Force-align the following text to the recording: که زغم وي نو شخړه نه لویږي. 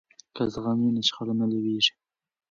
که 0.35 0.43
زغم 0.53 0.77
وي 0.81 0.91
نو 0.95 1.01
شخړه 1.07 1.33
نه 1.39 1.45
لویږي. 1.51 1.93